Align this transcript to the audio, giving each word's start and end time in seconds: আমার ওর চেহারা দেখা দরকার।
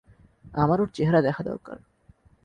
আমার 0.53 0.81
ওর 0.81 0.89
চেহারা 0.93 1.21
দেখা 1.21 1.41
দরকার। 1.43 1.77